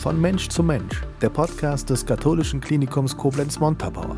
[0.00, 4.16] Von Mensch zu Mensch, der Podcast des katholischen Klinikums Koblenz-Montabaur.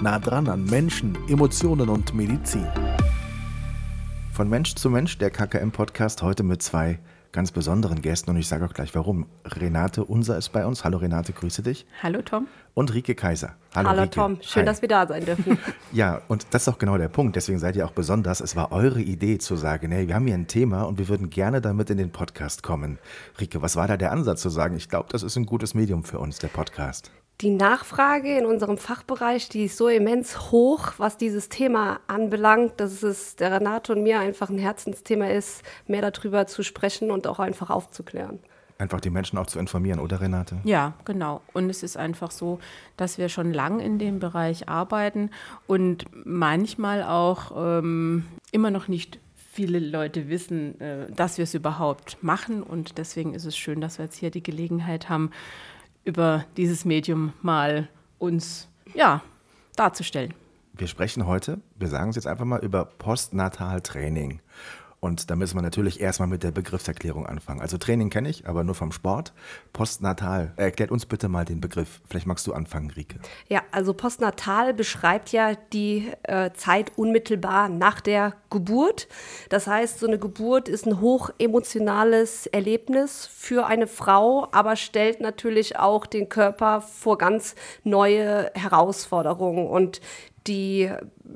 [0.00, 2.68] Nah dran an Menschen, Emotionen und Medizin.
[4.32, 7.00] Von Mensch zu Mensch, der KKM-Podcast heute mit zwei
[7.36, 9.26] ganz besonderen Gästen und ich sage auch gleich warum.
[9.44, 10.84] Renate Unser ist bei uns.
[10.84, 11.86] Hallo Renate, grüße dich.
[12.02, 12.48] Hallo Tom.
[12.72, 13.56] Und Rike Kaiser.
[13.74, 14.14] Hallo, Hallo Rike.
[14.14, 14.64] Tom, schön, Hi.
[14.66, 15.58] dass wir da sein dürfen.
[15.92, 17.36] ja, und das ist auch genau der Punkt.
[17.36, 18.40] Deswegen seid ihr auch besonders.
[18.40, 21.28] Es war eure Idee zu sagen, hey, wir haben hier ein Thema und wir würden
[21.28, 22.98] gerne damit in den Podcast kommen.
[23.38, 24.74] Rike, was war da der Ansatz zu sagen?
[24.74, 27.10] Ich glaube, das ist ein gutes Medium für uns, der Podcast.
[27.42, 33.02] Die Nachfrage in unserem Fachbereich, die ist so immens hoch, was dieses Thema anbelangt, dass
[33.02, 37.38] es der Renate und mir einfach ein Herzensthema ist, mehr darüber zu sprechen und auch
[37.38, 38.38] einfach aufzuklären.
[38.78, 40.56] Einfach die Menschen auch zu informieren, oder Renate?
[40.64, 41.42] Ja, genau.
[41.52, 42.58] Und es ist einfach so,
[42.96, 45.30] dass wir schon lang in dem Bereich arbeiten
[45.66, 52.22] und manchmal auch ähm, immer noch nicht viele Leute wissen, äh, dass wir es überhaupt
[52.22, 52.62] machen.
[52.62, 55.30] Und deswegen ist es schön, dass wir jetzt hier die Gelegenheit haben,
[56.06, 59.22] über dieses Medium mal uns ja,
[59.74, 60.32] darzustellen.
[60.72, 64.40] Wir sprechen heute, wir sagen es jetzt einfach mal, über Postnataltraining.
[65.06, 67.60] Und da müssen wir natürlich erstmal mit der Begriffserklärung anfangen.
[67.60, 69.32] Also Training kenne ich, aber nur vom Sport.
[69.72, 72.00] Postnatal, erklärt uns bitte mal den Begriff.
[72.08, 73.20] Vielleicht magst du anfangen, Rike.
[73.46, 79.06] Ja, also postnatal beschreibt ja die äh, Zeit unmittelbar nach der Geburt.
[79.48, 85.78] Das heißt, so eine Geburt ist ein hochemotionales Erlebnis für eine Frau, aber stellt natürlich
[85.78, 89.68] auch den Körper vor ganz neue Herausforderungen.
[89.68, 90.00] Und
[90.48, 90.90] die,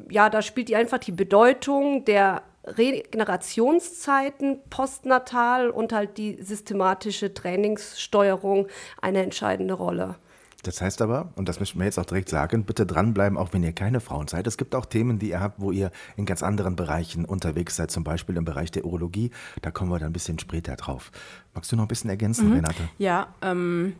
[0.08, 8.68] ja, da spielt die einfach die Bedeutung der Regenerationszeiten postnatal und halt die systematische Trainingssteuerung
[9.00, 10.16] eine entscheidende Rolle.
[10.62, 13.62] Das heißt aber, und das müssen wir jetzt auch direkt sagen, bitte dranbleiben, auch wenn
[13.62, 14.46] ihr keine Frauen seid.
[14.46, 17.90] Es gibt auch Themen, die ihr habt, wo ihr in ganz anderen Bereichen unterwegs seid,
[17.90, 19.30] zum Beispiel im Bereich der Urologie.
[19.62, 21.12] Da kommen wir dann ein bisschen später drauf.
[21.54, 22.56] Magst du noch ein bisschen ergänzen, mhm.
[22.56, 22.88] Renate?
[22.98, 23.94] Ja, ähm,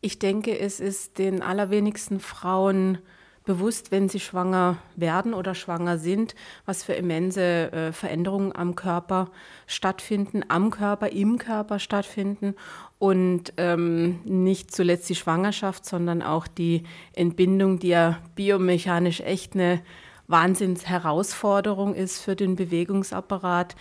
[0.00, 2.98] ich denke, es ist den allerwenigsten Frauen
[3.48, 6.34] bewusst, wenn sie schwanger werden oder schwanger sind,
[6.66, 9.30] was für immense äh, Veränderungen am Körper
[9.66, 12.54] stattfinden, am Körper, im Körper stattfinden
[12.98, 16.82] und ähm, nicht zuletzt die Schwangerschaft, sondern auch die
[17.14, 19.80] Entbindung, die ja biomechanisch echt eine
[20.26, 23.76] Wahnsinnsherausforderung ist für den Bewegungsapparat.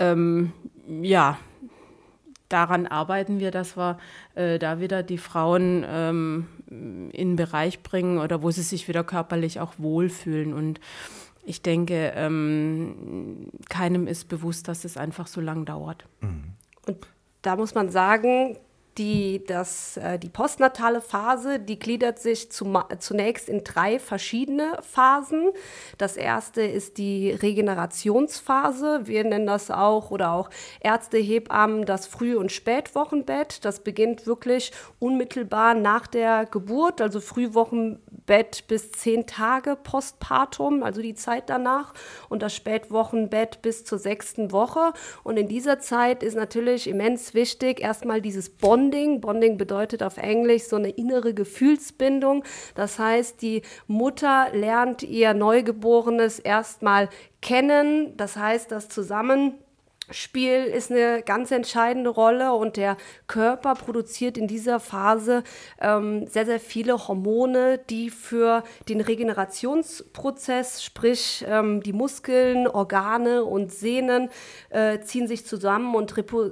[0.00, 0.52] Ähm,
[1.00, 1.38] ja,
[2.52, 3.98] daran arbeiten wir, dass wir
[4.34, 9.04] äh, da wieder die Frauen ähm, in einen Bereich bringen oder wo sie sich wieder
[9.04, 10.52] körperlich auch wohlfühlen.
[10.52, 10.80] Und
[11.44, 16.04] ich denke, ähm, keinem ist bewusst, dass es einfach so lang dauert.
[16.20, 16.52] Mhm.
[16.86, 16.98] Und
[17.42, 18.56] da muss man sagen,
[18.98, 25.50] die, das, äh, die postnatale Phase, die gliedert sich zunächst in drei verschiedene Phasen.
[25.98, 29.02] Das erste ist die Regenerationsphase.
[29.04, 30.50] Wir nennen das auch oder auch
[30.80, 33.64] Ärzte, Hebammen das Früh- und Spätwochenbett.
[33.64, 37.20] Das beginnt wirklich unmittelbar nach der Geburt, also
[38.22, 41.92] Frühwochenbett bis zehn Tage postpartum, also die Zeit danach,
[42.28, 44.92] und das Spätwochenbett bis zur sechsten Woche.
[45.24, 49.20] Und in dieser Zeit ist natürlich immens wichtig, erstmal dieses Bond Bonding.
[49.20, 52.44] Bonding bedeutet auf Englisch so eine innere Gefühlsbindung.
[52.74, 57.08] Das heißt, die Mutter lernt ihr Neugeborenes erstmal
[57.42, 58.16] kennen.
[58.16, 59.58] Das heißt, das Zusammen
[60.12, 62.96] Spiel ist eine ganz entscheidende Rolle und der
[63.26, 65.42] Körper produziert in dieser Phase
[65.80, 73.72] ähm, sehr, sehr viele Hormone, die für den Regenerationsprozess, sprich ähm, die Muskeln, Organe und
[73.72, 74.28] Sehnen
[74.70, 76.50] äh, ziehen sich zusammen und repo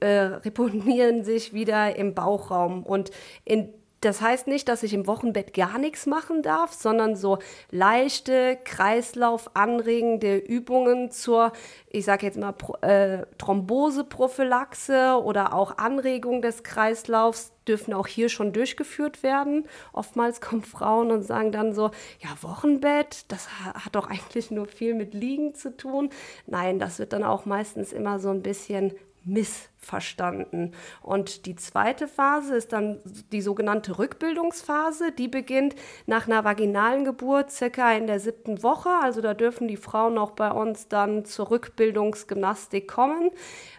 [0.00, 2.82] äh, reponieren sich wieder im Bauchraum.
[2.82, 3.10] Und
[3.44, 3.72] in
[4.02, 7.38] das heißt nicht, dass ich im Wochenbett gar nichts machen darf, sondern so
[7.70, 11.52] leichte, kreislaufanregende Übungen zur,
[11.88, 18.52] ich sage jetzt mal, äh, Thromboseprophylaxe oder auch Anregung des Kreislaufs dürfen auch hier schon
[18.52, 19.68] durchgeführt werden.
[19.92, 24.94] Oftmals kommen Frauen und sagen dann so, ja, Wochenbett, das hat doch eigentlich nur viel
[24.94, 26.10] mit Liegen zu tun.
[26.46, 28.92] Nein, das wird dann auch meistens immer so ein bisschen
[29.24, 30.74] missverstanden.
[31.00, 32.98] Und die zweite Phase ist dann
[33.32, 35.12] die sogenannte Rückbildungsphase.
[35.12, 35.74] Die beginnt
[36.06, 38.90] nach einer vaginalen Geburt circa in der siebten Woche.
[39.02, 43.30] Also da dürfen die Frauen auch bei uns dann zur Rückbildungsgymnastik kommen.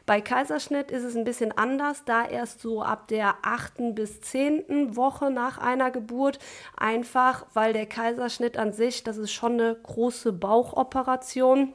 [0.05, 4.97] Bei Kaiserschnitt ist es ein bisschen anders, da erst so ab der achten bis zehnten
[4.97, 6.39] Woche nach einer Geburt.
[6.75, 11.73] Einfach, weil der Kaiserschnitt an sich, das ist schon eine große Bauchoperation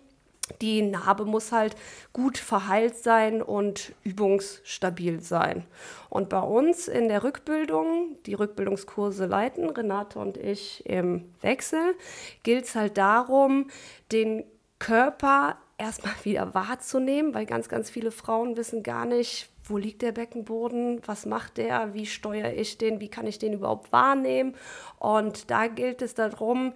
[0.61, 1.77] die Narbe muss halt
[2.13, 5.65] gut verheilt sein und übungsstabil sein.
[6.11, 11.95] Und bei uns in der Rückbildung, die Rückbildungskurse leiten, Renate und ich im Wechsel,
[12.43, 13.69] gilt es halt darum,
[14.13, 14.45] den
[14.79, 20.13] Körper erstmal wieder wahrzunehmen, weil ganz, ganz viele Frauen wissen gar nicht, wo liegt der
[20.13, 24.55] Beckenboden, was macht der, wie steuere ich den, wie kann ich den überhaupt wahrnehmen.
[24.99, 26.73] Und da gilt es darum,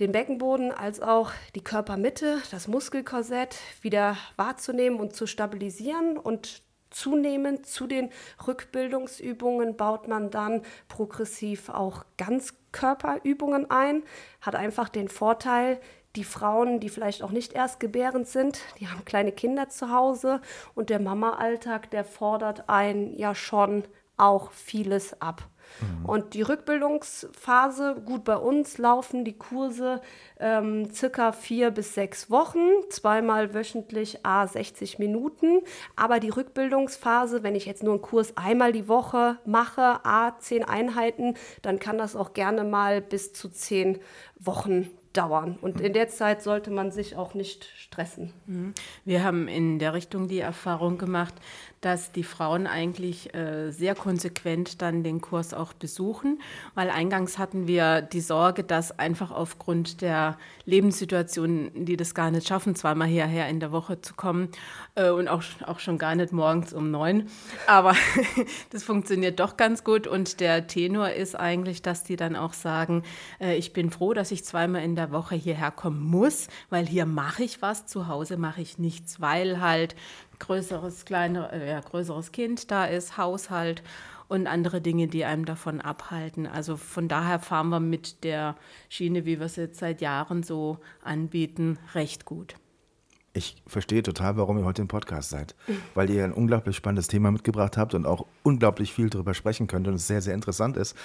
[0.00, 6.16] den Beckenboden als auch die Körpermitte, das Muskelkorsett wieder wahrzunehmen und zu stabilisieren.
[6.16, 8.10] Und zunehmend zu den
[8.46, 14.02] Rückbildungsübungen baut man dann progressiv auch Ganzkörperübungen ein,
[14.40, 15.80] hat einfach den Vorteil,
[16.16, 20.40] die Frauen, die vielleicht auch nicht erst gebärend sind, die haben kleine Kinder zu Hause.
[20.74, 23.84] Und der Mama-Alltag, der fordert einen ja schon
[24.18, 25.48] auch vieles ab.
[25.80, 26.06] Mhm.
[26.06, 30.00] Und die Rückbildungsphase, gut bei uns laufen die Kurse
[30.38, 32.60] ähm, circa vier bis sechs Wochen,
[32.90, 35.60] zweimal wöchentlich a 60 Minuten.
[35.96, 40.64] Aber die Rückbildungsphase, wenn ich jetzt nur einen Kurs einmal die Woche mache, a 10
[40.64, 43.98] Einheiten, dann kann das auch gerne mal bis zu zehn
[44.38, 45.58] Wochen dauern.
[45.60, 48.32] Und in der Zeit sollte man sich auch nicht stressen.
[48.46, 48.74] Mhm.
[49.04, 51.34] Wir haben in der Richtung die Erfahrung gemacht,
[51.82, 56.40] dass die Frauen eigentlich äh, sehr konsequent dann den Kurs auch besuchen,
[56.74, 62.46] weil eingangs hatten wir die Sorge, dass einfach aufgrund der Lebenssituation, die das gar nicht
[62.46, 64.48] schaffen, zweimal hierher in der Woche zu kommen
[64.94, 67.26] äh, und auch, auch schon gar nicht morgens um neun.
[67.66, 67.96] Aber
[68.70, 73.02] das funktioniert doch ganz gut und der Tenor ist eigentlich, dass die dann auch sagen,
[73.40, 77.06] äh, ich bin froh, dass ich zweimal in der Woche hierher kommen muss, weil hier
[77.06, 79.96] mache ich was, zu Hause mache ich nichts, weil halt
[80.42, 83.82] größeres, kleiner, äh, ja, größeres Kind da ist, Haushalt
[84.28, 86.46] und andere Dinge, die einem davon abhalten.
[86.46, 88.56] Also von daher fahren wir mit der
[88.88, 92.56] Schiene, wie wir es jetzt seit Jahren so anbieten, recht gut.
[93.34, 95.54] Ich verstehe total, warum ihr heute im Podcast seid,
[95.94, 99.88] weil ihr ein unglaublich spannendes Thema mitgebracht habt und auch unglaublich viel darüber sprechen könnt
[99.88, 100.96] und es sehr, sehr interessant ist.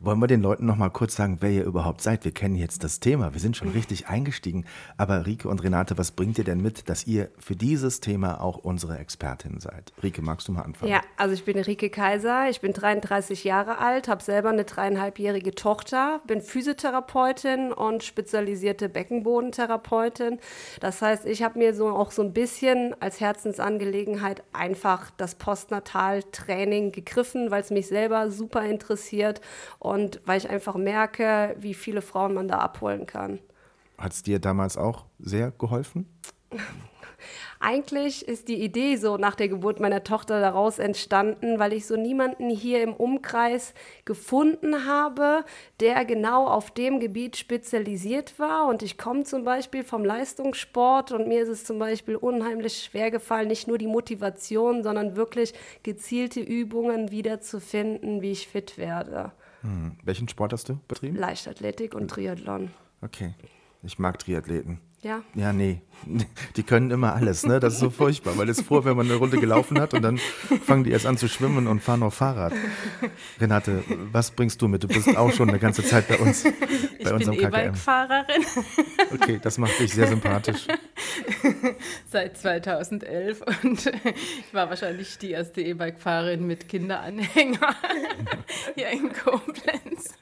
[0.00, 2.24] Wollen wir den Leuten noch mal kurz sagen, wer ihr überhaupt seid?
[2.24, 4.64] Wir kennen jetzt das Thema, wir sind schon richtig eingestiegen.
[4.96, 8.58] Aber Rike und Renate, was bringt ihr denn mit, dass ihr für dieses Thema auch
[8.58, 9.92] unsere Expertin seid?
[10.00, 10.92] Rike, magst du mal anfangen?
[10.92, 15.56] Ja, also ich bin Rike Kaiser, ich bin 33 Jahre alt, habe selber eine dreieinhalbjährige
[15.56, 20.38] Tochter, bin Physiotherapeutin und spezialisierte Beckenbodentherapeutin.
[20.78, 26.92] Das heißt, ich habe mir so auch so ein bisschen als Herzensangelegenheit einfach das Postnataltraining
[26.92, 29.40] gegriffen, weil es mich selber super interessiert
[29.80, 29.87] und
[30.24, 33.38] weil ich einfach merke, wie viele Frauen man da abholen kann.
[33.98, 36.06] Hat es dir damals auch sehr geholfen?
[37.60, 41.96] Eigentlich ist die Idee so nach der Geburt meiner Tochter daraus entstanden, weil ich so
[41.96, 43.74] niemanden hier im Umkreis
[44.04, 45.44] gefunden habe,
[45.80, 48.68] der genau auf dem Gebiet spezialisiert war.
[48.68, 53.10] Und ich komme zum Beispiel vom Leistungssport und mir ist es zum Beispiel unheimlich schwer
[53.10, 55.52] gefallen, nicht nur die Motivation, sondern wirklich
[55.82, 59.32] gezielte Übungen wiederzufinden, wie ich fit werde.
[59.62, 59.96] Hm.
[60.04, 61.16] Welchen Sport hast du betrieben?
[61.16, 62.70] Leichtathletik und Triathlon.
[63.02, 63.34] Okay.
[63.82, 64.80] Ich mag Triathleten.
[65.02, 65.22] Ja.
[65.34, 65.80] Ja, nee.
[66.56, 67.60] Die können immer alles, ne?
[67.60, 70.18] Das ist so furchtbar, weil es froh, wenn man eine Runde gelaufen hat und dann
[70.18, 72.52] fangen die erst an zu schwimmen und fahren auf Fahrrad.
[73.40, 74.82] Renate, was bringst du mit?
[74.82, 76.44] Du bist auch schon eine ganze Zeit bei uns.
[76.44, 76.50] Bei
[77.00, 78.44] ich unserem bin E-Bike-Fahrerin.
[79.12, 80.66] Okay, das macht dich sehr sympathisch.
[82.10, 87.74] Seit 2011 und ich war wahrscheinlich die erste E-Bike-Fahrerin mit Kinderanhänger
[88.74, 90.14] hier in Koblenz.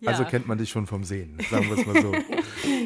[0.00, 0.10] Ja.
[0.10, 2.14] Also kennt man dich schon vom Sehen, sagen wir es mal so.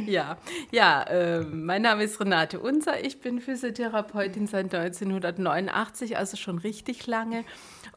[0.07, 0.39] Ja,
[0.71, 3.05] ja, äh, mein Name ist Renate Unser.
[3.05, 7.45] Ich bin Physiotherapeutin seit 1989, also schon richtig lange.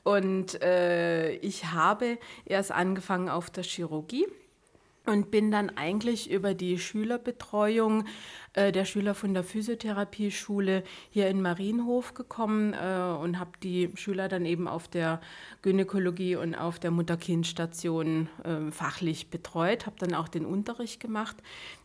[0.03, 4.27] Und äh, ich habe erst angefangen auf der Chirurgie
[5.05, 8.05] und bin dann eigentlich über die Schülerbetreuung
[8.53, 14.29] äh, der Schüler von der Physiotherapieschule hier in Marienhof gekommen äh, und habe die Schüler
[14.29, 15.19] dann eben auf der
[15.61, 21.35] Gynäkologie und auf der Mutter-Kind-Station äh, fachlich betreut, habe dann auch den Unterricht gemacht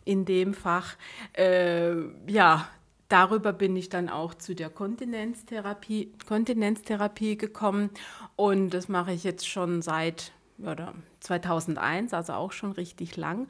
[0.04, 0.96] in dem Fach.
[1.32, 1.94] Äh,
[2.28, 2.68] ja,
[3.08, 7.90] darüber bin ich dann auch zu der Kontinenztherapie, Kontinenztherapie gekommen
[8.36, 10.32] und das mache ich jetzt schon seit
[10.62, 13.48] oder 2001, also auch schon richtig lang.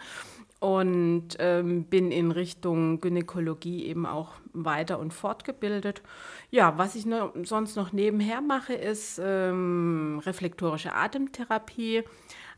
[0.60, 6.02] Und ähm, bin in Richtung Gynäkologie eben auch weiter und fortgebildet.
[6.50, 12.02] Ja, was ich noch, sonst noch nebenher mache, ist ähm, reflektorische Atemtherapie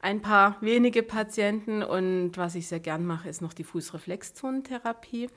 [0.03, 5.29] ein paar wenige Patienten und was ich sehr gern mache, ist noch die Fußreflexzonentherapie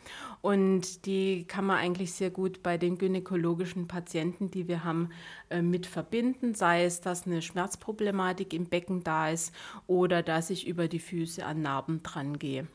[0.41, 5.09] und die kann man eigentlich sehr gut bei den gynäkologischen Patienten, die wir haben,
[5.49, 9.53] äh, mit verbinden, sei es, dass eine Schmerzproblematik im Becken da ist
[9.87, 12.67] oder dass ich über die Füße an Narben dran gehe,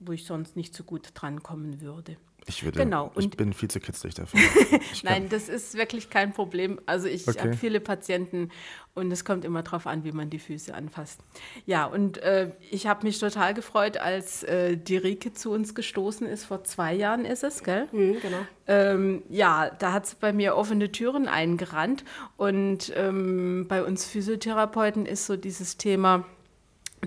[0.00, 2.16] wo ich sonst nicht so gut drankommen würde.
[2.48, 3.10] Ich würde, Genau.
[3.16, 4.38] ich Und bin viel zu kitzlig dafür.
[5.02, 6.80] Nein, das ist wirklich kein Problem.
[6.86, 7.40] Also ich Okay.
[7.40, 8.50] habe viele Patienten
[8.94, 11.20] und es kommt immer darauf an, wie man die Füße anfasst.
[11.66, 16.24] Ja, und äh, ich habe mich total gefreut, als äh, die Rike zu uns gestoßen
[16.26, 16.44] ist.
[16.44, 17.88] Vor zwei Jahren ist es, gell?
[17.90, 18.38] Mhm, genau.
[18.68, 22.04] Ähm, ja, da hat sie bei mir offene Türen eingerannt.
[22.36, 26.24] Und ähm, bei uns Physiotherapeuten ist so dieses Thema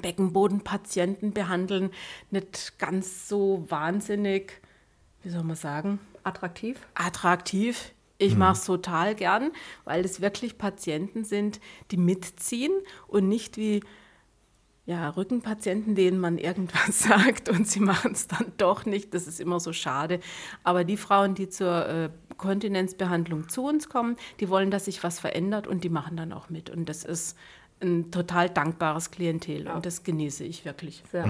[0.02, 1.92] Beckenbodenpatienten behandeln
[2.30, 4.62] nicht ganz so wahnsinnig,
[5.30, 6.80] wie soll man sagen, Attraktiv.
[6.96, 7.94] attraktiv.
[8.18, 9.52] Ich mache es total gern,
[9.86, 12.72] weil es wirklich Patienten sind, die mitziehen
[13.08, 13.82] und nicht wie
[14.88, 19.14] ja, Rückenpatienten, denen man irgendwas sagt und sie machen es dann doch nicht.
[19.14, 20.20] Das ist immer so schade.
[20.64, 25.20] Aber die Frauen, die zur äh, Kontinenzbehandlung zu uns kommen, die wollen, dass sich was
[25.20, 26.72] verändert und die machen dann auch mit.
[26.72, 27.38] Und das ist
[27.82, 31.04] ein total dankbares Klientel und das genieße ich wirklich.
[31.12, 31.26] Sehr.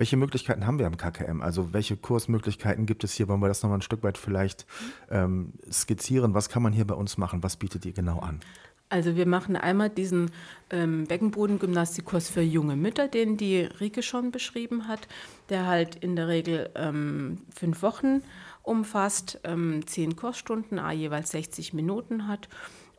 [0.00, 1.42] Welche Möglichkeiten haben wir am KKM?
[1.42, 3.28] Also welche Kursmöglichkeiten gibt es hier?
[3.28, 4.64] Wollen wir das nochmal ein Stück weit vielleicht
[5.10, 6.32] ähm, skizzieren?
[6.32, 7.42] Was kann man hier bei uns machen?
[7.42, 8.40] Was bietet ihr genau an?
[8.88, 10.30] Also wir machen einmal diesen
[10.70, 15.06] ähm, Beckenbodengymnastikkurs für junge Mütter, den die Rike schon beschrieben hat,
[15.50, 18.22] der halt in der Regel ähm, fünf Wochen
[18.62, 22.48] umfasst, ähm, zehn Kursstunden, a jeweils 60 Minuten hat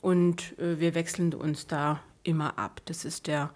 [0.01, 2.79] und äh, wir wechseln uns da immer ab.
[2.86, 3.50] Das ist der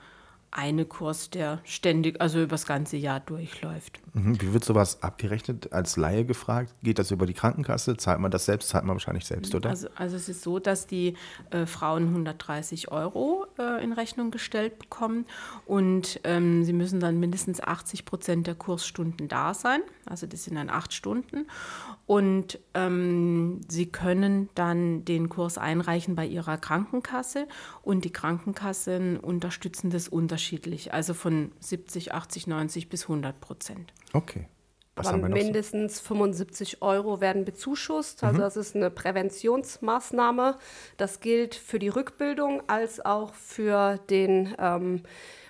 [0.55, 3.99] eine Kurs, der ständig, also über das ganze Jahr durchläuft.
[4.13, 4.41] Mhm.
[4.41, 5.73] Wie wird sowas abgerechnet?
[5.73, 6.73] Als Laie gefragt?
[6.81, 7.97] Geht das über die Krankenkasse?
[7.97, 8.69] Zahlt man das selbst?
[8.69, 9.69] Zahlt man wahrscheinlich selbst, oder?
[9.69, 11.15] Also, also es ist so, dass die
[11.49, 15.25] äh, Frauen 130 Euro äh, in Rechnung gestellt bekommen
[15.65, 19.81] und ähm, sie müssen dann mindestens 80 Prozent der Kursstunden da sein.
[20.05, 21.47] Also das sind dann acht Stunden.
[22.05, 27.47] Und ähm, sie können dann den Kurs einreichen bei ihrer Krankenkasse
[27.81, 30.44] und die Krankenkassen unterstützen das unterschiedlich,
[30.91, 33.93] also von 70, 80, 90 bis 100 Prozent.
[34.13, 34.47] okay.
[34.97, 35.37] Was Aber haben wir noch?
[35.37, 35.43] so?
[35.43, 38.23] mindestens 75 Euro werden bezuschusst.
[38.23, 40.57] Also das ist eine Präventionsmaßnahme.
[40.95, 45.03] Das gilt für die Rückbildung als auch für den ähm,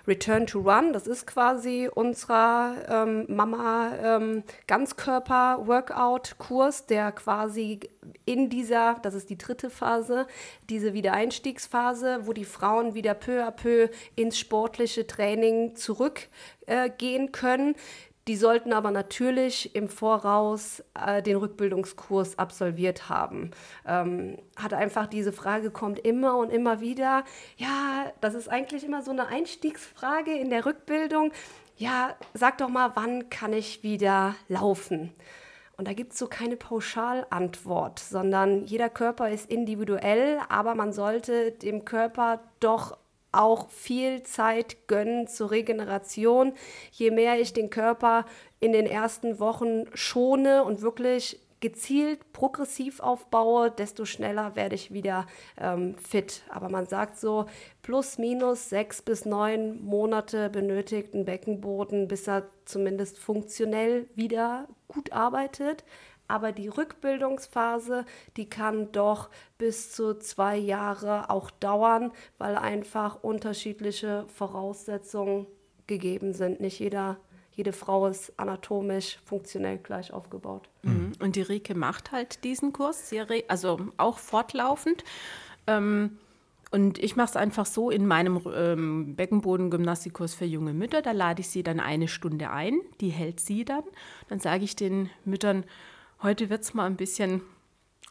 [0.07, 0.93] Return to Run.
[0.93, 4.43] Das ist quasi unserer ähm, Mama ähm,
[6.87, 7.79] der quasi
[8.25, 10.27] in dieser, das ist die dritte Phase,
[10.69, 17.75] diese Wiedereinstiegsphase, wo die Frauen wieder peu à peu ins sportliche Training zurückgehen äh, können.
[18.27, 23.51] Die sollten aber natürlich im Voraus äh, den Rückbildungskurs absolviert haben.
[23.85, 27.23] Ähm, hat einfach diese Frage kommt immer und immer wieder.
[27.57, 31.31] Ja, das ist eigentlich immer so eine Einstiegsfrage in der Rückbildung.
[31.77, 35.13] Ja, sag doch mal, wann kann ich wieder laufen?
[35.77, 41.51] Und da gibt es so keine Pauschalantwort, sondern jeder Körper ist individuell, aber man sollte
[41.51, 42.97] dem Körper doch
[43.35, 46.53] auch viel Zeit gönnen zur Regeneration.
[46.91, 48.25] Je mehr ich den Körper
[48.59, 55.25] in den ersten Wochen schone und wirklich gezielt progressiv aufbaue, desto schneller werde ich wieder
[55.57, 56.43] ähm, fit.
[56.49, 57.45] Aber man sagt so,
[57.81, 65.11] plus minus sechs bis neun Monate benötigt ein Beckenboden, bis er zumindest funktionell wieder gut
[65.11, 65.83] arbeitet.
[66.27, 68.05] Aber die Rückbildungsphase,
[68.37, 75.47] die kann doch bis zu zwei Jahre auch dauern, weil einfach unterschiedliche Voraussetzungen
[75.87, 76.61] gegeben sind.
[76.61, 77.17] Nicht jeder,
[77.51, 80.69] jede Frau ist anatomisch funktionell gleich aufgebaut.
[80.81, 81.13] Mhm.
[81.19, 83.11] Und die Rike macht halt diesen Kurs,
[83.47, 85.03] also auch fortlaufend.
[85.67, 86.17] Ähm,
[86.71, 91.01] und ich mache es einfach so in meinem ähm, Beckenboden-Gymnastikkurs für junge Mütter.
[91.01, 93.83] Da lade ich sie dann eine Stunde ein, die hält sie dann.
[94.27, 95.63] Dann sage ich den Müttern,
[96.21, 97.41] heute wird es mal ein bisschen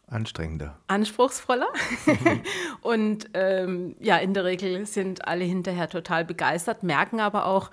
[0.06, 0.78] Anstrengender.
[0.86, 1.68] anspruchsvoller.
[2.82, 7.70] und ähm, ja, in der Regel sind alle hinterher total begeistert, merken aber auch,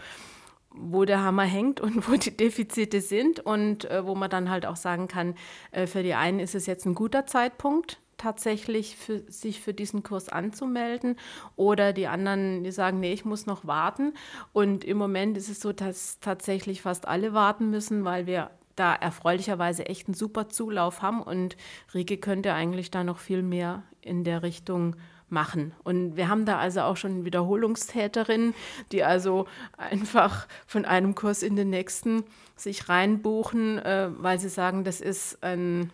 [0.73, 4.65] wo der Hammer hängt und wo die Defizite sind und äh, wo man dann halt
[4.65, 5.35] auch sagen kann,
[5.71, 10.03] äh, für die einen ist es jetzt ein guter Zeitpunkt, tatsächlich für, sich für diesen
[10.03, 11.17] Kurs anzumelden
[11.55, 14.13] oder die anderen, die sagen, nee, ich muss noch warten.
[14.53, 18.95] Und im Moment ist es so, dass tatsächlich fast alle warten müssen, weil wir da
[18.95, 21.55] erfreulicherweise echt einen super Zulauf haben und
[21.93, 24.95] Rike könnte eigentlich da noch viel mehr in der Richtung
[25.29, 25.75] machen.
[25.83, 28.55] Und wir haben da also auch schon Wiederholungstäterinnen,
[28.91, 29.45] die also
[29.77, 32.23] einfach von einem Kurs in den nächsten
[32.55, 35.91] sich reinbuchen, äh, weil sie sagen, das ist ein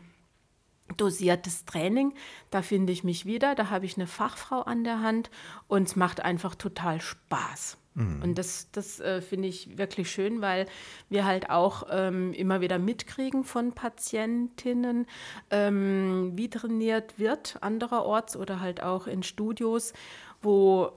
[0.96, 2.14] dosiertes Training.
[2.52, 5.30] Da finde ich mich wieder, da habe ich eine Fachfrau an der Hand
[5.68, 7.78] und es macht einfach total Spaß.
[8.22, 10.68] Und das, das äh, finde ich wirklich schön, weil
[11.10, 15.08] wir halt auch ähm, immer wieder mitkriegen von Patientinnen,
[15.50, 19.94] ähm, wie trainiert wird andererorts oder halt auch in Studios,
[20.42, 20.92] wo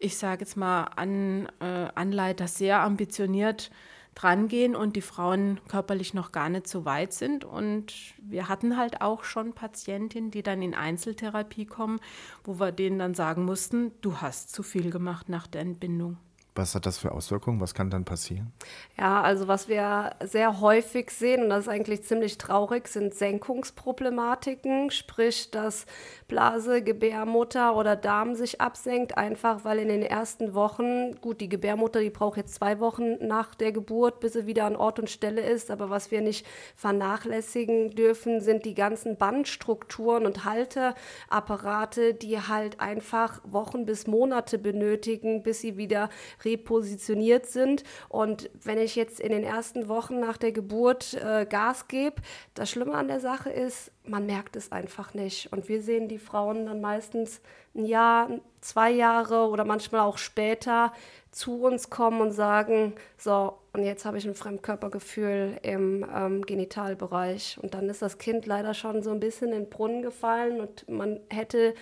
[0.00, 3.70] ich sage jetzt mal an, äh, Anleiter sehr ambitioniert
[4.14, 7.44] drangehen und die Frauen körperlich noch gar nicht so weit sind.
[7.44, 12.00] Und wir hatten halt auch schon Patientinnen, die dann in Einzeltherapie kommen,
[12.44, 16.16] wo wir denen dann sagen mussten, du hast zu viel gemacht nach der Entbindung.
[16.60, 17.58] Was hat das für Auswirkungen?
[17.58, 18.52] Was kann dann passieren?
[18.98, 24.90] Ja, also was wir sehr häufig sehen, und das ist eigentlich ziemlich traurig, sind Senkungsproblematiken,
[24.90, 25.86] sprich, dass
[26.28, 32.00] Blase, Gebärmutter oder Darm sich absenkt, einfach weil in den ersten Wochen, gut, die Gebärmutter,
[32.00, 35.40] die braucht jetzt zwei Wochen nach der Geburt, bis sie wieder an Ort und Stelle
[35.40, 42.80] ist, aber was wir nicht vernachlässigen dürfen, sind die ganzen Bandstrukturen und Halteapparate, die halt
[42.80, 46.10] einfach Wochen bis Monate benötigen, bis sie wieder
[46.50, 47.84] repositioniert sind.
[48.08, 52.22] Und wenn ich jetzt in den ersten Wochen nach der Geburt äh, Gas gebe,
[52.54, 55.52] das Schlimme an der Sache ist, man merkt es einfach nicht.
[55.52, 57.40] Und wir sehen die Frauen dann meistens
[57.74, 58.28] ein Jahr,
[58.60, 60.92] zwei Jahre oder manchmal auch später
[61.30, 67.58] zu uns kommen und sagen, so, und jetzt habe ich ein Fremdkörpergefühl im ähm, Genitalbereich.
[67.62, 70.88] Und dann ist das Kind leider schon so ein bisschen in den Brunnen gefallen und
[70.88, 71.74] man hätte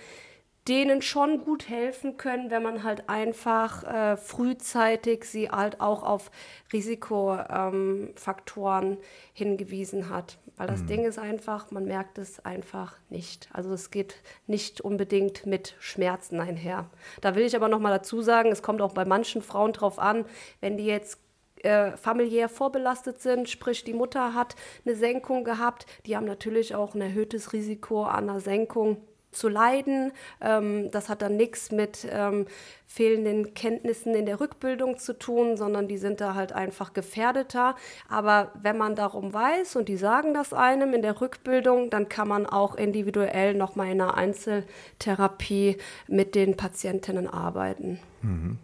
[0.68, 6.30] denen schon gut helfen können, wenn man halt einfach äh, frühzeitig sie halt auch auf
[6.72, 8.98] Risikofaktoren ähm,
[9.32, 10.38] hingewiesen hat.
[10.56, 10.86] Weil das mhm.
[10.88, 13.48] Ding ist einfach, man merkt es einfach nicht.
[13.52, 16.90] Also es geht nicht unbedingt mit Schmerzen einher.
[17.20, 19.98] Da will ich aber noch mal dazu sagen, es kommt auch bei manchen Frauen drauf
[19.98, 20.24] an,
[20.60, 21.20] wenn die jetzt
[21.62, 26.94] äh, familiär vorbelastet sind, sprich die Mutter hat eine Senkung gehabt, die haben natürlich auch
[26.94, 28.98] ein erhöhtes Risiko an einer Senkung
[29.30, 30.12] zu leiden.
[30.40, 32.46] Ähm, das hat dann nichts mit ähm,
[32.86, 37.76] fehlenden Kenntnissen in der Rückbildung zu tun, sondern die sind da halt einfach gefährdeter.
[38.08, 42.28] Aber wenn man darum weiß und die sagen das einem in der Rückbildung, dann kann
[42.28, 47.98] man auch individuell nochmal in einer Einzeltherapie mit den Patientinnen arbeiten.
[48.22, 48.58] Mhm.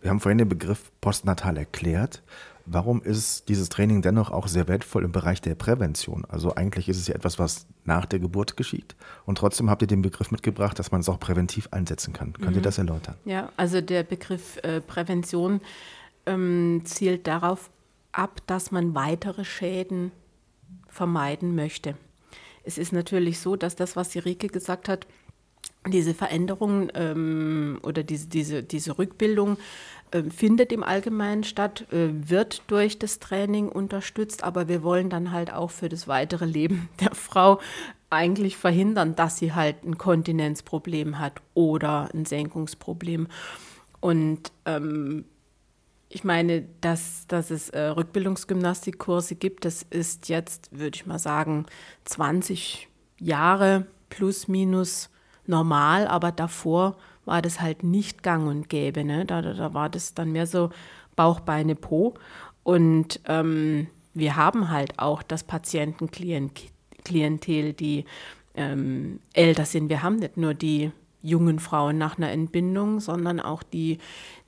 [0.00, 2.22] Wir haben vorhin den Begriff postnatal erklärt.
[2.72, 6.24] Warum ist dieses Training dennoch auch sehr wertvoll im Bereich der Prävention?
[6.28, 8.94] Also eigentlich ist es ja etwas, was nach der Geburt geschieht.
[9.26, 12.32] Und trotzdem habt ihr den Begriff mitgebracht, dass man es auch präventiv einsetzen kann.
[12.34, 12.56] Könnt mhm.
[12.58, 13.16] ihr das erläutern?
[13.24, 15.60] Ja, also der Begriff äh, Prävention
[16.26, 17.70] ähm, zielt darauf
[18.12, 20.12] ab, dass man weitere Schäden
[20.88, 21.96] vermeiden möchte.
[22.62, 25.08] Es ist natürlich so, dass das, was die Rike gesagt hat,
[25.88, 29.56] diese Veränderung ähm, oder diese, diese, diese Rückbildung
[30.30, 35.52] findet im Allgemeinen statt, äh, wird durch das Training unterstützt, aber wir wollen dann halt
[35.52, 37.60] auch für das weitere Leben der Frau
[38.10, 43.28] eigentlich verhindern, dass sie halt ein Kontinenzproblem hat oder ein Senkungsproblem.
[44.00, 45.24] Und ähm,
[46.08, 51.66] ich meine, dass, dass es äh, Rückbildungsgymnastikkurse gibt, das ist jetzt, würde ich mal sagen,
[52.06, 52.88] 20
[53.20, 55.08] Jahre plus minus
[55.46, 56.96] normal, aber davor
[57.30, 59.04] war das halt nicht gang und gäbe.
[59.04, 59.24] Ne?
[59.24, 60.70] Da, da, da war das dann mehr so
[61.14, 62.14] Bauch, Beine, Po.
[62.64, 68.04] Und ähm, wir haben halt auch das Patientenklientel, die
[68.56, 69.90] ähm, älter sind.
[69.90, 70.90] Wir haben nicht nur die
[71.22, 73.98] jungen Frauen nach einer Entbindung, sondern auch die,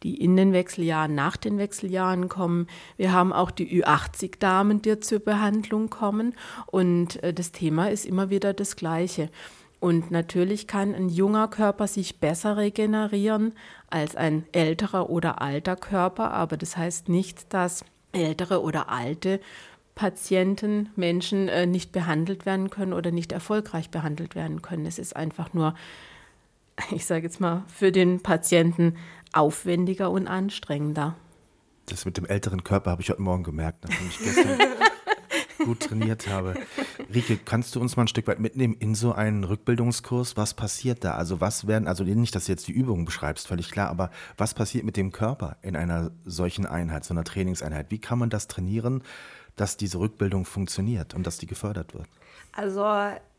[0.03, 2.67] die in den Wechseljahren, nach den Wechseljahren kommen.
[2.97, 6.35] Wir haben auch die Ü80-Damen, die zur Behandlung kommen.
[6.67, 9.31] Und äh, das Thema ist immer wieder das Gleiche.
[9.83, 13.53] Und natürlich kann ein junger Körper sich besser regenerieren
[13.91, 19.41] als ein älterer oder alter Körper, aber das heißt nicht, dass ältere oder alte
[19.97, 24.87] Patienten, Menschen äh, nicht behandelt werden können oder nicht erfolgreich behandelt werden können.
[24.87, 25.75] Es ist einfach nur,
[26.93, 28.97] ich sage jetzt mal, für den Patienten
[29.33, 31.17] aufwendiger und anstrengender.
[31.87, 34.61] Das mit dem älteren Körper habe ich heute Morgen gemerkt, nachdem ich gestern
[35.65, 36.55] gut trainiert habe.
[37.13, 40.37] Rike, kannst du uns mal ein Stück weit mitnehmen in so einen Rückbildungskurs?
[40.37, 41.15] Was passiert da?
[41.15, 44.55] Also was werden, also nicht, dass du jetzt die Übungen beschreibst, völlig klar, aber was
[44.55, 47.91] passiert mit dem Körper in einer solchen Einheit, so einer Trainingseinheit?
[47.91, 49.03] Wie kann man das trainieren,
[49.57, 52.07] dass diese Rückbildung funktioniert und dass die gefördert wird?
[52.53, 52.85] Also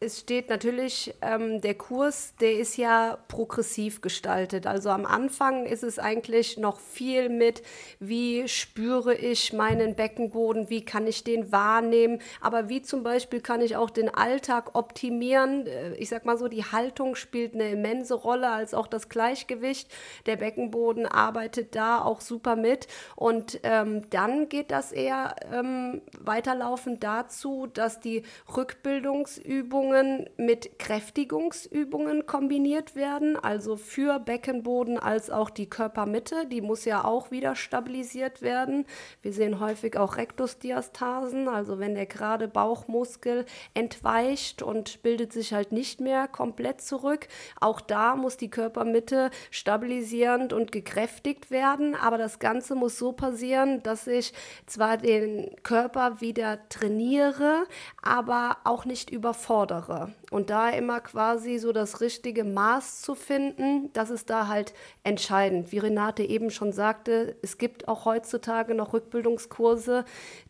[0.03, 4.67] es steht natürlich, ähm, der Kurs, der ist ja progressiv gestaltet.
[4.67, 7.63] Also am Anfang ist es eigentlich noch viel mit,
[7.99, 13.61] wie spüre ich meinen Beckenboden, wie kann ich den wahrnehmen, aber wie zum Beispiel kann
[13.61, 15.67] ich auch den Alltag optimieren.
[15.67, 19.89] Äh, ich sag mal so, die Haltung spielt eine immense Rolle, als auch das Gleichgewicht.
[20.25, 22.87] Der Beckenboden arbeitet da auch super mit.
[23.15, 28.23] Und ähm, dann geht das eher ähm, weiterlaufend dazu, dass die
[28.55, 36.83] Rückbildungsübungen Übungen mit Kräftigungsübungen kombiniert werden, also für Beckenboden als auch die Körpermitte, die muss
[36.85, 38.85] ja auch wieder stabilisiert werden.
[39.21, 45.71] Wir sehen häufig auch Rektusdiastasen, also wenn der gerade Bauchmuskel entweicht und bildet sich halt
[45.71, 47.27] nicht mehr komplett zurück.
[47.61, 53.83] Auch da muss die Körpermitte stabilisierend und gekräftigt werden, aber das Ganze muss so passieren,
[53.83, 54.33] dass ich
[54.65, 57.65] zwar den Körper wieder trainiere,
[58.01, 59.82] aber auch nicht überfordere.
[60.31, 65.71] Und da immer quasi so das richtige Maß zu finden, das ist da halt entscheidend.
[65.71, 70.05] Wie Renate eben schon sagte, es gibt auch heutzutage noch Rückbildungskurse,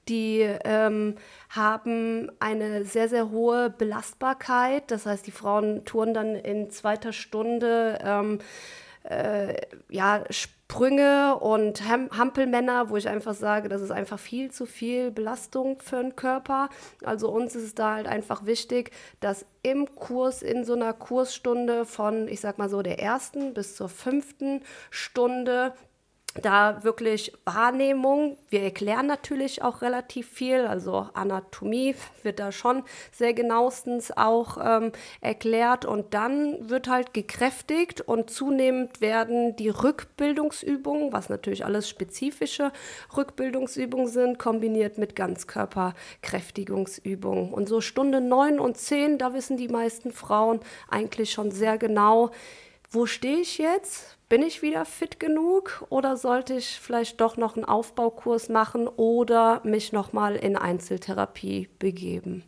[0.09, 1.15] die ähm,
[1.49, 4.91] haben eine sehr, sehr hohe Belastbarkeit.
[4.91, 8.39] Das heißt, die Frauen touren dann in zweiter Stunde ähm,
[9.03, 9.55] äh,
[9.89, 10.23] ja,
[10.73, 16.01] Sprünge und Hampelmänner, wo ich einfach sage, das ist einfach viel zu viel Belastung für
[16.01, 16.67] den Körper.
[17.03, 21.86] Also uns ist es da halt einfach wichtig, dass im Kurs, in so einer Kursstunde
[21.86, 25.73] von, ich sag mal so, der ersten bis zur fünften Stunde
[26.41, 28.37] da wirklich Wahrnehmung.
[28.49, 34.93] Wir erklären natürlich auch relativ viel, also Anatomie wird da schon sehr genauestens auch ähm,
[35.21, 42.71] erklärt und dann wird halt gekräftigt und zunehmend werden die Rückbildungsübungen, was natürlich alles spezifische
[43.15, 47.53] Rückbildungsübungen sind, kombiniert mit Ganzkörperkräftigungsübungen.
[47.53, 52.31] Und so Stunde 9 und 10, da wissen die meisten Frauen eigentlich schon sehr genau,
[52.93, 54.17] wo stehe ich jetzt?
[54.34, 59.62] bin ich wieder fit genug oder sollte ich vielleicht doch noch einen Aufbaukurs machen oder
[59.63, 62.43] mich nochmal in Einzeltherapie begeben?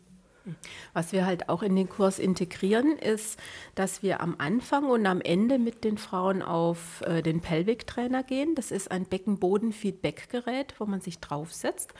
[0.94, 3.38] Was wir halt auch in den Kurs integrieren, ist,
[3.76, 8.56] dass wir am Anfang und am Ende mit den Frauen auf äh, den Pelvic-Trainer gehen.
[8.56, 11.94] Das ist ein Beckenboden-Feedback-Gerät, wo man sich draufsetzt.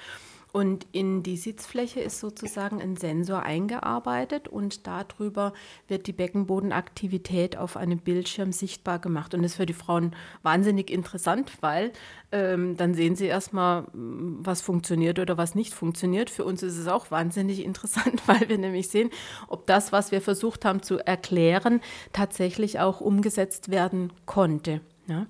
[0.53, 5.53] Und in die Sitzfläche ist sozusagen ein Sensor eingearbeitet und darüber
[5.87, 9.35] wird die Beckenbodenaktivität auf einem Bildschirm sichtbar gemacht.
[9.35, 11.93] Und das ist für die Frauen wahnsinnig interessant, weil
[12.33, 16.31] ähm, dann sehen sie erstmal, was funktioniert oder was nicht funktioniert.
[16.31, 19.11] Für uns ist es auch wahnsinnig interessant, weil wir nämlich sehen,
[19.49, 21.83] ob das, was wir versucht haben zu erklären,
[22.15, 24.81] tatsächlich auch umgesetzt werden konnte.
[25.09, 25.21] Ja?
[25.21, 25.27] Mhm.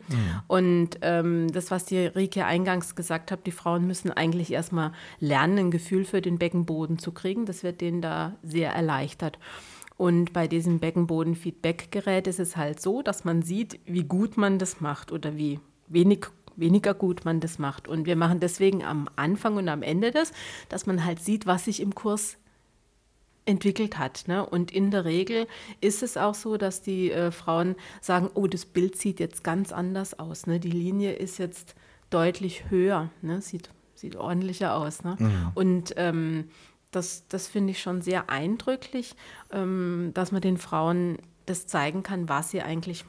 [0.47, 5.59] Und ähm, das, was die Rike eingangs gesagt hat, die Frauen müssen eigentlich erstmal lernen,
[5.59, 7.47] ein Gefühl für den Beckenboden zu kriegen.
[7.47, 9.39] Das wird denen da sehr erleichtert.
[9.97, 14.81] Und bei diesem Beckenboden-Feedback-Gerät ist es halt so, dass man sieht, wie gut man das
[14.81, 15.59] macht oder wie
[15.89, 17.87] wenig weniger gut man das macht.
[17.87, 20.33] Und wir machen deswegen am Anfang und am Ende das,
[20.69, 22.39] dass man halt sieht, was sich im Kurs
[23.47, 24.25] entwickelt hat.
[24.27, 24.45] Ne?
[24.45, 25.47] Und in der Regel
[25.81, 29.73] ist es auch so, dass die äh, Frauen sagen, oh, das Bild sieht jetzt ganz
[29.73, 30.47] anders aus.
[30.47, 30.61] Ne?
[30.61, 31.75] Die Linie ist jetzt
[32.11, 33.41] deutlich höher, ne?
[33.41, 35.05] sieht, sieht ordentlicher aus.
[35.05, 35.17] Ne?
[35.19, 35.51] Mhm.
[35.55, 36.49] Und ähm,
[36.91, 39.15] das, das finde ich schon sehr eindrücklich,
[39.51, 43.05] ähm, dass man den Frauen das zeigen kann, was sie eigentlich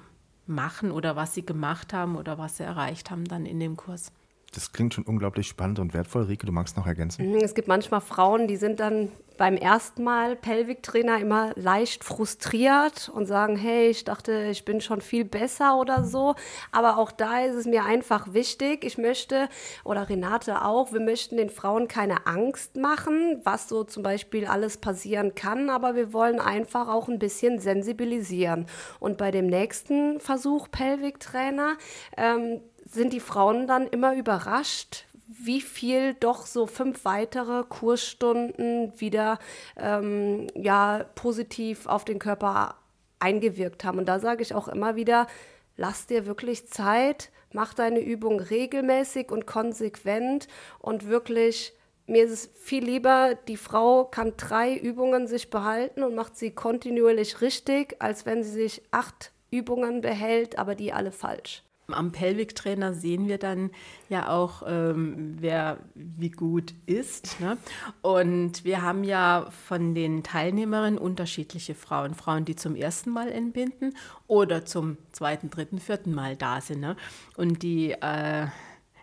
[0.45, 4.11] machen oder was sie gemacht haben oder was sie erreicht haben dann in dem Kurs.
[4.53, 6.23] Das klingt schon unglaublich spannend und wertvoll.
[6.23, 7.35] Rike, du magst noch ergänzen?
[7.35, 13.25] Es gibt manchmal Frauen, die sind dann beim ersten Mal Pelviktrainer immer leicht frustriert und
[13.25, 16.35] sagen, hey, ich dachte, ich bin schon viel besser oder so.
[16.71, 18.83] Aber auch da ist es mir einfach wichtig.
[18.83, 19.49] Ich möchte,
[19.83, 24.77] oder Renate auch, wir möchten den Frauen keine Angst machen, was so zum Beispiel alles
[24.77, 25.69] passieren kann.
[25.69, 28.65] Aber wir wollen einfach auch ein bisschen sensibilisieren.
[28.99, 31.77] Und bei dem nächsten Versuch Pelviktrainer,
[32.17, 39.39] ähm, sind die Frauen dann immer überrascht, wie viel doch so fünf weitere Kursstunden wieder
[39.75, 42.75] ähm, ja, positiv auf den Körper
[43.19, 43.99] eingewirkt haben.
[43.99, 45.27] Und da sage ich auch immer wieder,
[45.75, 50.47] lass dir wirklich Zeit, mach deine Übung regelmäßig und konsequent
[50.79, 51.73] und wirklich
[52.09, 56.51] mir ist es viel lieber, die Frau kann drei Übungen sich behalten und macht sie
[56.51, 61.63] kontinuierlich richtig, als wenn sie sich acht Übungen behält, aber die alle falsch.
[61.89, 63.71] Am Pelviktrainer sehen wir dann
[64.09, 67.39] ja auch, ähm, wer wie gut ist.
[67.39, 67.57] Ne?
[68.01, 72.13] Und wir haben ja von den Teilnehmerinnen unterschiedliche Frauen.
[72.13, 73.95] Frauen, die zum ersten Mal entbinden
[74.27, 76.81] oder zum zweiten, dritten, vierten Mal da sind.
[76.81, 76.97] Ne?
[77.37, 78.47] Und die äh,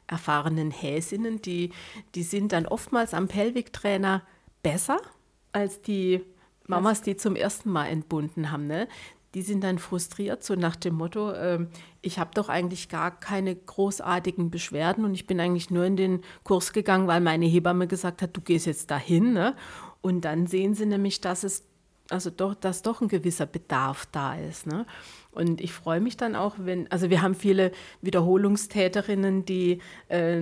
[0.06, 1.70] erfahrenen Häsinnen, die,
[2.14, 4.20] die sind dann oftmals am Pelviktrainer
[4.62, 4.98] besser
[5.52, 6.20] als die
[6.66, 8.66] Mamas, die zum ersten Mal entbunden haben.
[8.66, 8.88] Ne?
[9.34, 11.66] Die sind dann frustriert, so nach dem Motto, äh,
[12.02, 16.20] ich habe doch eigentlich gar keine großartigen Beschwerden und ich bin eigentlich nur in den
[16.44, 19.32] Kurs gegangen, weil meine Hebamme gesagt hat, du gehst jetzt dahin.
[19.32, 19.56] Ne?
[20.00, 21.64] Und dann sehen sie nämlich, dass es
[22.10, 24.66] also doch, dass doch ein gewisser Bedarf da ist.
[24.66, 24.86] Ne?
[25.30, 30.40] Und ich freue mich dann auch, wenn, also wir haben viele Wiederholungstäterinnen, die äh,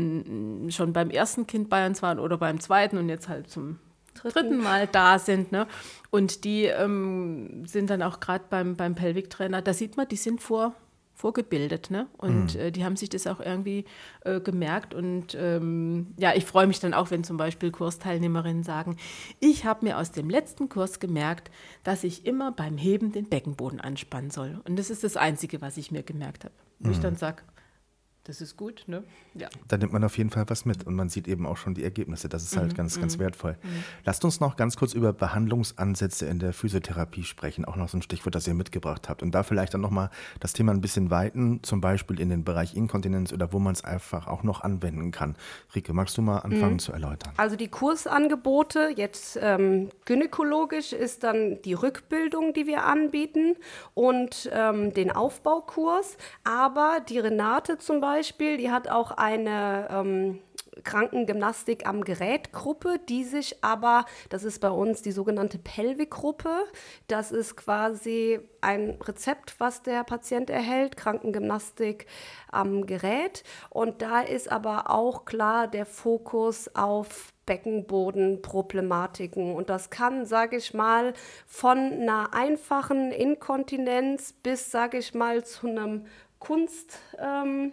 [0.70, 3.78] schon beim ersten Kind bei uns waren oder beim zweiten und jetzt halt zum
[4.22, 5.52] dritten, dritten Mal da sind.
[5.52, 5.66] Ne?
[6.10, 10.40] Und die ähm, sind dann auch gerade beim, beim Pelviktrainer, da sieht man, die sind
[10.40, 10.74] vor,
[11.14, 11.90] vorgebildet.
[11.90, 12.06] Ne?
[12.18, 12.60] Und mhm.
[12.60, 13.84] äh, die haben sich das auch irgendwie
[14.24, 14.94] äh, gemerkt.
[14.94, 18.96] Und ähm, ja, ich freue mich dann auch, wenn zum Beispiel Kursteilnehmerinnen sagen,
[19.40, 21.50] ich habe mir aus dem letzten Kurs gemerkt,
[21.84, 24.60] dass ich immer beim Heben den Beckenboden anspannen soll.
[24.64, 26.54] Und das ist das Einzige, was ich mir gemerkt habe.
[26.80, 26.94] Wo mhm.
[26.94, 27.42] ich dann sage,
[28.24, 29.02] das ist gut, ne?
[29.34, 29.48] Ja.
[29.66, 31.82] Da nimmt man auf jeden Fall was mit und man sieht eben auch schon die
[31.82, 32.28] Ergebnisse.
[32.28, 32.76] Das ist halt mhm.
[32.76, 33.22] ganz, ganz mhm.
[33.22, 33.56] wertvoll.
[33.60, 33.84] Mhm.
[34.04, 37.64] Lasst uns noch ganz kurz über Behandlungsansätze in der Physiotherapie sprechen.
[37.64, 39.24] Auch noch so ein Stichwort, das ihr mitgebracht habt.
[39.24, 42.76] Und da vielleicht dann nochmal das Thema ein bisschen weiten, zum Beispiel in den Bereich
[42.76, 45.34] Inkontinenz oder wo man es einfach auch noch anwenden kann.
[45.74, 46.78] Rike, magst du mal anfangen mhm.
[46.78, 47.32] zu erläutern?
[47.38, 53.56] Also die Kursangebote, jetzt ähm, gynäkologisch, ist dann die Rückbildung, die wir anbieten
[53.94, 56.16] und ähm, den Aufbaukurs.
[56.44, 60.38] Aber die Renate zum Beispiel, Beispiel, die hat auch eine ähm,
[60.84, 66.50] Krankengymnastik am Gerätgruppe, die sich aber, das ist bei uns die sogenannte Pelvikgruppe,
[67.08, 72.04] das ist quasi ein Rezept, was der Patient erhält, Krankengymnastik
[72.50, 73.44] am Gerät.
[73.70, 79.54] Und da ist aber auch klar der Fokus auf Beckenbodenproblematiken.
[79.54, 81.14] Und das kann, sage ich mal,
[81.46, 86.04] von einer einfachen Inkontinenz bis, sage ich mal, zu einem
[86.38, 86.98] Kunst.
[87.18, 87.72] Ähm,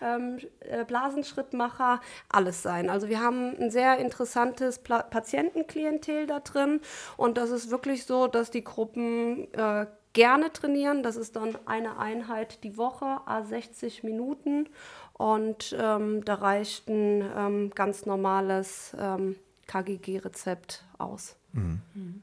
[0.00, 2.90] ähm, äh, Blasenschrittmacher, alles sein.
[2.90, 6.80] Also wir haben ein sehr interessantes Pla Patientenklientel da drin
[7.16, 11.02] und das ist wirklich so, dass die Gruppen äh, gerne trainieren.
[11.02, 14.68] Das ist dann eine Einheit die Woche, a 60 Minuten
[15.12, 21.36] und ähm, da reicht ein ähm, ganz normales ähm, KGG-Rezept aus.
[21.52, 21.80] Mhm.
[21.94, 22.22] Mhm.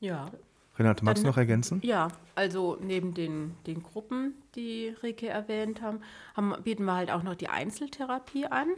[0.00, 0.30] Ja,
[0.78, 1.80] Renate, magst du noch ergänzen?
[1.84, 6.00] Ja, also neben den, den Gruppen, die Rike erwähnt haben,
[6.36, 8.68] haben, bieten wir halt auch noch die Einzeltherapie an.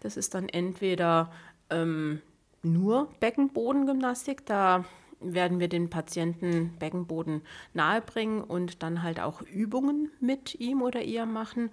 [0.00, 1.30] Das ist dann entweder
[1.68, 2.22] ähm,
[2.62, 4.84] nur Beckenbodengymnastik, da
[5.20, 7.42] werden wir den Patienten Beckenboden
[7.74, 11.70] nahebringen und dann halt auch Übungen mit ihm oder ihr machen.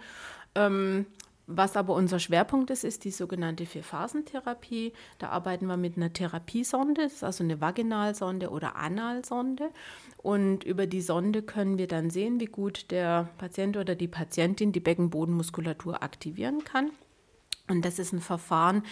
[0.55, 1.05] Ähm,
[1.51, 4.93] was aber unser Schwerpunkt ist, ist die sogenannte Vier-Phasen-Therapie.
[5.17, 9.71] Da arbeiten wir mit einer Therapiesonde, das ist also eine Vaginalsonde oder Analsonde.
[10.21, 14.71] Und über die Sonde können wir dann sehen, wie gut der Patient oder die Patientin
[14.71, 16.91] die Beckenbodenmuskulatur aktivieren kann.
[17.67, 18.83] Und das ist ein Verfahren,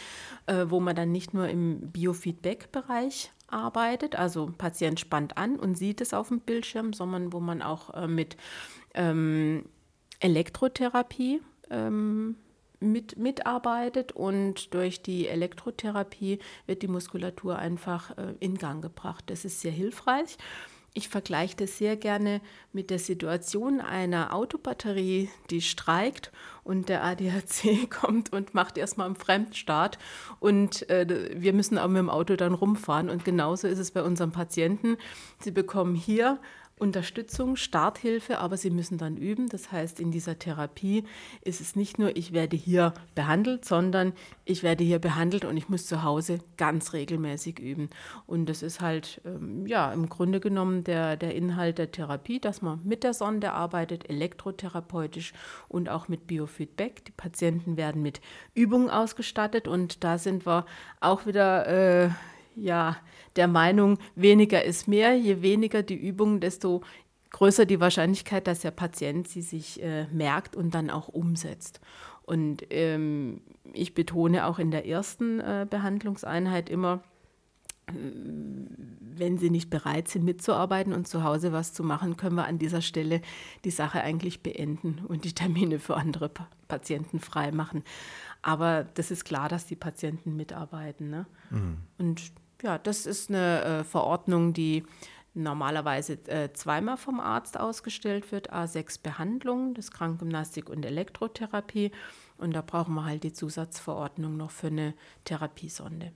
[0.48, 6.02] äh, wo man dann nicht nur im Biofeedback-Bereich arbeitet, also Patient spannt an und sieht
[6.02, 8.36] es auf dem Bildschirm, sondern wo man auch äh, mit
[8.96, 9.66] ähm,
[10.20, 12.36] Elektrotherapie ähm,
[12.80, 19.26] mit, mitarbeitet und durch die Elektrotherapie wird die Muskulatur einfach äh, in Gang gebracht.
[19.28, 20.38] Das ist sehr hilfreich.
[20.94, 22.42] Ich vergleiche das sehr gerne
[22.74, 26.32] mit der Situation einer Autobatterie, die streikt
[26.64, 30.00] und der ADAC kommt und macht erstmal einen Fremdstart
[30.40, 34.02] und äh, wir müssen auch mit dem Auto dann rumfahren und genauso ist es bei
[34.02, 34.98] unseren Patienten.
[35.40, 36.40] Sie bekommen hier
[36.80, 39.50] Unterstützung, Starthilfe, aber sie müssen dann üben.
[39.50, 41.06] Das heißt, in dieser Therapie
[41.42, 44.14] ist es nicht nur, ich werde hier behandelt, sondern
[44.46, 47.90] ich werde hier behandelt und ich muss zu Hause ganz regelmäßig üben.
[48.28, 52.62] Und das ist halt, ähm, ja, im Grunde genommen der, der Inhalt der Therapie, dass
[52.62, 55.34] man mit der Sonde arbeitet, elektrotherapeutisch
[55.68, 57.06] und auch mit Biofeedback.
[57.06, 58.22] Die Patienten werden mit
[58.54, 60.66] Übungen ausgestattet und da sind wir
[61.00, 62.10] auch wieder, äh,
[62.56, 62.98] ja,
[63.38, 65.16] der Meinung, weniger ist mehr.
[65.16, 66.82] Je weniger die Übung, desto
[67.32, 71.80] größer die Wahrscheinlichkeit, dass der Patient sie sich äh, merkt und dann auch umsetzt.
[72.24, 73.42] Und ähm,
[73.74, 77.04] ich betone auch in der ersten äh, Behandlungseinheit immer,
[77.88, 77.94] äh,
[79.20, 82.60] wenn Sie nicht bereit sind, mitzuarbeiten und zu Hause was zu machen, können wir an
[82.60, 83.22] dieser Stelle
[83.66, 87.84] die Sache eigentlich beenden und die Termine für andere pa Patienten freimachen.
[88.42, 91.10] Aber das ist klar, dass die Patienten mitarbeiten.
[91.10, 91.26] Ne?
[91.50, 91.78] Mhm.
[91.98, 94.84] Und ja, das ist eine äh, Verordnung, die
[95.34, 101.92] normalerweise äh, zweimal vom Arzt ausgestellt wird, A6 Behandlung, das Krankengymnastik und Elektrotherapie.
[102.38, 104.94] Und da brauchen wir halt die Zusatzverordnung noch für eine
[105.26, 106.12] Therapiesonde.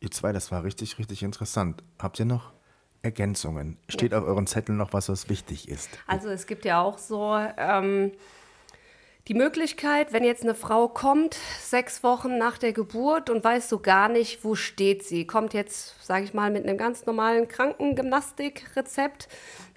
[0.00, 1.82] Ihr zwei, das war richtig, richtig interessant.
[1.98, 2.52] Habt ihr noch
[3.02, 3.78] Ergänzungen?
[3.88, 4.18] Steht ja.
[4.18, 5.90] auf euren Zetteln noch was, was wichtig ist?
[6.06, 8.12] Also es gibt ja auch so ähm,
[9.28, 13.80] die Möglichkeit, wenn jetzt eine Frau kommt, sechs Wochen nach der Geburt und weiß so
[13.80, 19.28] gar nicht, wo steht sie, kommt jetzt, sage ich mal, mit einem ganz normalen Krankengymnastikrezept,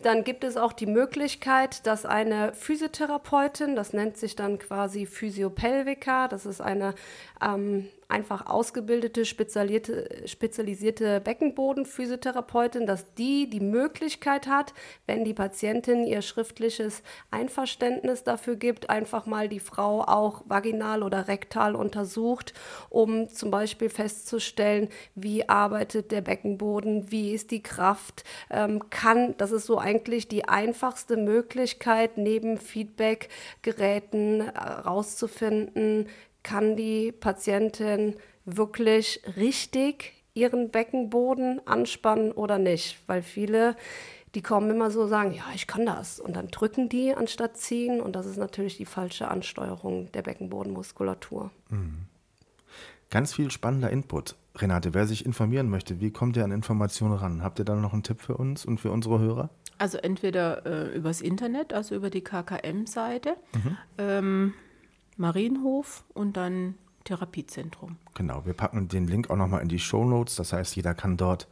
[0.02, 6.30] Dann gibt es auch die Möglichkeit, dass eine Physiotherapeutin, das nennt sich dann quasi Physiopelvica,
[6.30, 6.96] das ist eine
[7.42, 14.74] ähm, einfach ausgebildete, spezialisierte, spezialisierte Beckenbodenphysiotherapeutin, dass die die Möglichkeit hat,
[15.06, 21.28] wenn die Patientin ihr schriftliches Einverständnis dafür gibt, einfach mal die Frau auch vaginal oder
[21.28, 22.54] rektal untersucht,
[22.90, 29.52] um zum Beispiel festzustellen, wie arbeitet der Beckenboden, wie ist die Kraft, ähm, kann, das
[29.52, 34.82] ist so eigentlich die einfachste Möglichkeit, neben Feedback-Geräten äh,
[36.44, 42.98] kann die Patientin wirklich richtig ihren Beckenboden anspannen oder nicht?
[43.08, 43.76] Weil viele,
[44.36, 46.20] die kommen immer so sagen, ja, ich kann das.
[46.20, 48.02] Und dann drücken die anstatt ziehen.
[48.02, 51.52] Und das ist natürlich die falsche Ansteuerung der Beckenbodenmuskulatur.
[51.70, 52.06] Mhm.
[53.10, 54.36] Ganz viel spannender Input.
[54.56, 57.44] Renate, wer sich informieren möchte, wie kommt ihr an Informationen ran?
[57.44, 59.50] Habt ihr da noch einen Tipp für uns und für unsere Hörer?
[59.78, 63.38] Also entweder äh, übers Internet, also über die KKM-Seite.
[63.54, 63.78] Mhm.
[63.98, 64.54] Ähm,
[65.18, 67.98] Marienhof und dann Therapiezentrum.
[68.14, 70.36] Genau, wir packen den Link auch nochmal in die Show Notes.
[70.36, 71.48] Das heißt, jeder kann dort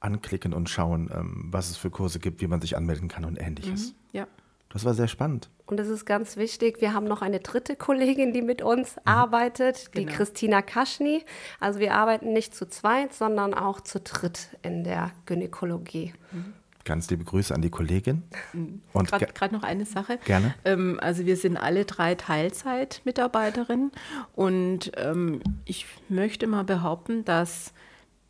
[0.00, 3.40] anklicken und schauen, ähm, was es für Kurse gibt, wie man sich anmelden kann und
[3.40, 3.88] ähnliches.
[3.88, 4.26] Mhm, ja.
[4.70, 5.50] Das war sehr spannend.
[5.66, 9.02] Und es ist ganz wichtig, wir haben noch eine dritte Kollegin, die mit uns mhm.
[9.04, 10.16] arbeitet, die genau.
[10.16, 11.24] Christina Kaschny.
[11.58, 16.14] Also wir arbeiten nicht zu zweit, sondern auch zu dritt in der Gynäkologie.
[16.32, 16.54] Mhm.
[16.84, 18.22] Ganz liebe Grüße an die Kollegin.
[18.52, 18.80] Mhm.
[18.92, 20.18] Und gerade noch eine Sache.
[20.24, 20.54] Gerne.
[20.64, 23.92] Ähm, also wir sind alle drei Teilzeitmitarbeiterinnen
[24.34, 27.74] und ähm, ich möchte mal behaupten, dass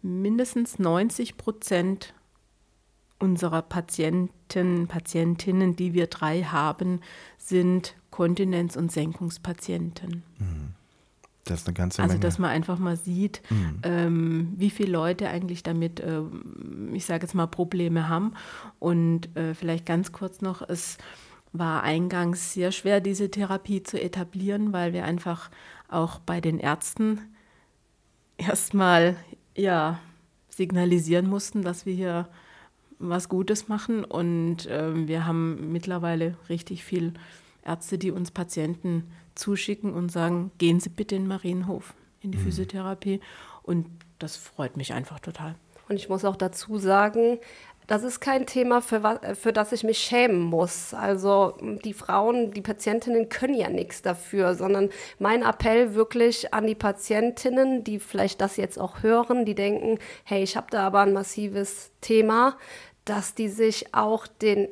[0.03, 2.15] mindestens 90 Prozent
[3.21, 7.01] unserer Patienten, Patientinnen, die wir drei haben,
[7.39, 10.25] sind Kontinenz- und Senkungspatienten.
[10.39, 10.75] Mhm.
[11.45, 12.21] Das ist eine ganze also, Menge.
[12.21, 13.79] dass man einfach mal sieht, mhm.
[13.83, 16.21] ähm, wie viele Leute eigentlich damit, äh,
[16.93, 18.35] ich sage jetzt mal, Probleme haben.
[18.79, 20.99] Und äh, vielleicht ganz kurz noch, es
[21.53, 25.51] war eingangs sehr schwer, diese Therapie zu etablieren, weil wir einfach
[25.89, 27.21] auch bei den Ärzten
[28.37, 29.17] erstmal
[29.57, 29.99] ja,
[30.49, 32.29] signalisieren mussten, dass wir hier
[33.01, 34.05] was Gutes machen.
[34.05, 37.15] Und äh, wir haben mittlerweile richtig viel
[37.65, 42.39] Ärzte, die uns Patienten zuschicken und sagen, gehen Sie bitte in den Marienhof, in die
[42.39, 42.43] mhm.
[42.43, 43.21] Physiotherapie.
[43.63, 43.87] Und
[44.19, 45.55] das freut mich einfach total.
[45.89, 47.39] Und ich muss auch dazu sagen,
[47.91, 50.95] das ist kein Thema, für, für das ich mich schämen muss.
[50.95, 56.77] Also die Frauen, die Patientinnen können ja nichts dafür, sondern mein Appell wirklich an die
[56.77, 61.13] Patientinnen, die vielleicht das jetzt auch hören, die denken, hey, ich habe da aber ein
[61.13, 62.57] massives Thema,
[63.05, 64.69] dass die sich auch den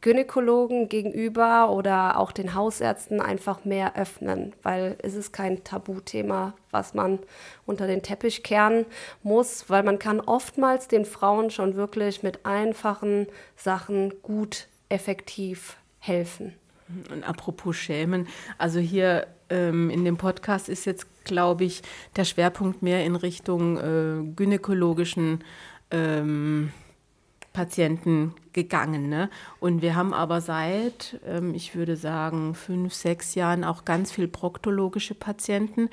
[0.00, 6.94] Gynäkologen gegenüber oder auch den Hausärzten einfach mehr öffnen, weil es ist kein Tabuthema, was
[6.94, 7.18] man
[7.66, 8.86] unter den Teppich kehren
[9.22, 16.54] muss, weil man kann oftmals den Frauen schon wirklich mit einfachen Sachen gut, effektiv helfen.
[17.12, 21.82] Und apropos Schämen, also hier ähm, in dem Podcast ist jetzt, glaube ich,
[22.16, 25.44] der Schwerpunkt mehr in Richtung äh, gynäkologischen
[25.90, 26.72] ähm,
[27.52, 29.08] Patienten gegangen.
[29.08, 29.28] Ne?
[29.58, 34.28] Und wir haben aber seit, ähm, ich würde sagen, fünf, sechs Jahren auch ganz viel
[34.28, 35.88] proktologische Patienten.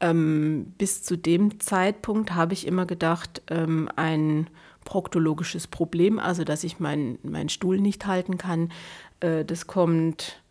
[0.00, 4.48] Ähm, bis zu dem Zeitpunkt habe ich immer gedacht, ähm, ein
[4.84, 8.70] proktologisches Problem, also dass ich meinen mein Stuhl nicht halten kann,
[9.20, 10.42] äh, das kommt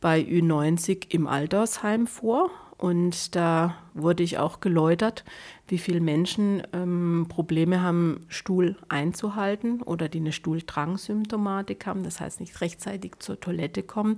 [0.00, 2.50] bei Ü90 im Altersheim vor.
[2.80, 5.26] Und da wurde ich auch geläutert,
[5.68, 12.40] wie viele Menschen ähm, Probleme haben, Stuhl einzuhalten oder die eine Stuhldrangsymptomatik haben, das heißt
[12.40, 14.16] nicht rechtzeitig zur Toilette kommen.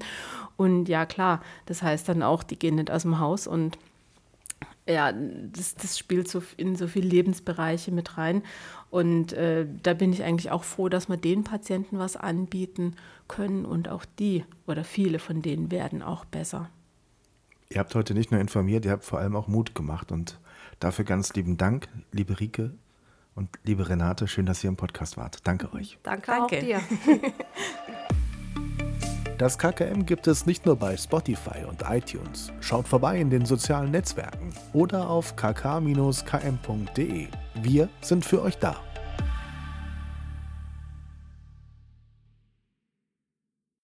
[0.57, 3.79] Und ja klar, das heißt dann auch, die gehen nicht aus dem Haus und
[4.87, 8.45] ja, das, das spielt so in so viele Lebensbereiche mit rein.
[8.91, 12.95] Und äh, da bin ich eigentlich auch froh, dass wir den Patienten was anbieten
[13.27, 16.71] können und auch die oder viele von denen werden auch besser.
[17.73, 20.13] Ihr habt heute nicht nur informiert, ihr habt vor allem auch Mut gemacht.
[20.13, 20.39] Und
[20.79, 22.73] dafür ganz lieben Dank, liebe Rike
[23.35, 24.29] und liebe Renate.
[24.29, 25.39] Schön, dass ihr im Podcast wart.
[25.47, 25.99] Danke euch.
[26.03, 26.57] Danke, Danke.
[26.57, 26.81] auch dir.
[29.39, 32.53] Das KKM gibt es nicht nur bei Spotify und iTunes.
[32.61, 37.27] Schaut vorbei in den sozialen Netzwerken oder auf kk-km.de.
[37.55, 38.77] Wir sind für euch da.